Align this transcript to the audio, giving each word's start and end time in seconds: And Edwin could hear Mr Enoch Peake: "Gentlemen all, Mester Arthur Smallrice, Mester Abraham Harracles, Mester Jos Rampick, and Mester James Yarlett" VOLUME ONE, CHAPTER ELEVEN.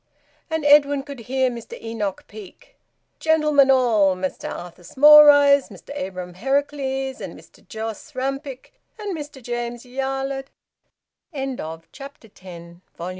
And 0.49 0.65
Edwin 0.65 1.03
could 1.03 1.19
hear 1.19 1.51
Mr 1.51 1.79
Enoch 1.79 2.25
Peake: 2.27 2.75
"Gentlemen 3.19 3.69
all, 3.69 4.15
Mester 4.15 4.47
Arthur 4.47 4.81
Smallrice, 4.81 5.69
Mester 5.69 5.93
Abraham 5.95 6.33
Harracles, 6.33 7.19
Mester 7.19 7.61
Jos 7.61 8.11
Rampick, 8.15 8.73
and 8.97 9.13
Mester 9.13 9.41
James 9.41 9.85
Yarlett" 9.85 10.49
VOLUME 11.35 11.55
ONE, 11.57 11.83
CHAPTER 11.91 12.29
ELEVEN. 12.29 12.81